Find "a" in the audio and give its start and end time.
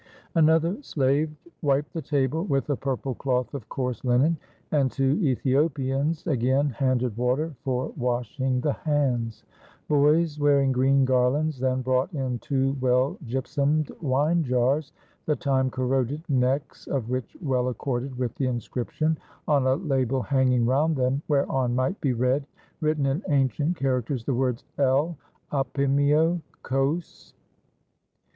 2.71-2.75, 19.67-19.75